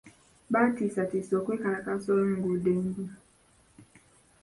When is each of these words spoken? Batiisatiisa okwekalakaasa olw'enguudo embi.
Batiisatiisa 0.53 1.33
okwekalakaasa 1.39 2.09
olw'enguudo 2.17 2.69
embi. 2.77 3.05